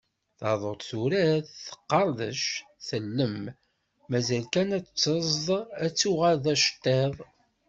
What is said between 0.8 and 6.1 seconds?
turad; teqqerdec; tellem. Mazal kan ad tt-teẓḍ, ad